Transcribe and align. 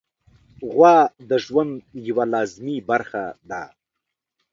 غوا 0.71 0.97
د 1.29 1.31
ژوند 1.45 1.73
یوه 2.07 2.25
لازمي 2.33 2.77
برخه 2.89 3.23
ده. 3.49 3.63